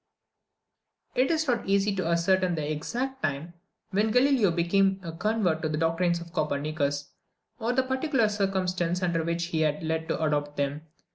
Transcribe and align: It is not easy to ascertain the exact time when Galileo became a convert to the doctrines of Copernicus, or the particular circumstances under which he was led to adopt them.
It 1.13 1.29
is 1.29 1.47
not 1.47 1.69
easy 1.69 1.95
to 1.95 2.07
ascertain 2.07 2.55
the 2.55 2.71
exact 2.71 3.21
time 3.21 3.53
when 3.91 4.09
Galileo 4.09 4.49
became 4.49 4.99
a 5.03 5.11
convert 5.11 5.61
to 5.61 5.69
the 5.69 5.77
doctrines 5.77 6.19
of 6.19 6.33
Copernicus, 6.33 7.11
or 7.59 7.73
the 7.73 7.83
particular 7.83 8.27
circumstances 8.27 9.03
under 9.03 9.23
which 9.23 9.43
he 9.49 9.63
was 9.63 9.75
led 9.83 10.07
to 10.07 10.19
adopt 10.19 10.57
them. 10.57 10.87